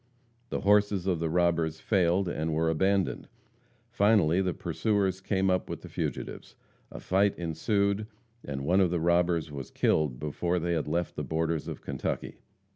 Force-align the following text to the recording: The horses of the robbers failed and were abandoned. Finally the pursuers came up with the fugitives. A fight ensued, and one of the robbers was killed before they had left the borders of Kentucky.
The 0.49 0.61
horses 0.61 1.05
of 1.05 1.19
the 1.19 1.29
robbers 1.29 1.79
failed 1.79 2.27
and 2.27 2.55
were 2.55 2.71
abandoned. 2.71 3.27
Finally 3.91 4.41
the 4.41 4.51
pursuers 4.51 5.21
came 5.21 5.51
up 5.51 5.69
with 5.69 5.81
the 5.83 5.89
fugitives. 5.89 6.55
A 6.89 6.99
fight 6.99 7.37
ensued, 7.37 8.07
and 8.43 8.65
one 8.65 8.81
of 8.81 8.89
the 8.89 8.99
robbers 8.99 9.51
was 9.51 9.69
killed 9.69 10.19
before 10.19 10.57
they 10.57 10.73
had 10.73 10.87
left 10.87 11.15
the 11.15 11.23
borders 11.23 11.67
of 11.67 11.81
Kentucky. 11.83 12.39